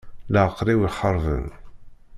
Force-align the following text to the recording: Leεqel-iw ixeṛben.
Leεqel-iw 0.33 0.81
ixeṛben. 0.89 1.45